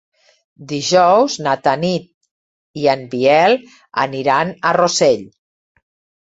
Dijous 0.69 1.35
na 1.47 1.53
Tanit 1.67 2.07
i 2.85 2.89
en 2.95 3.05
Biel 3.11 3.55
aniran 4.07 4.55
a 4.71 4.73
Rossell. 4.81 5.23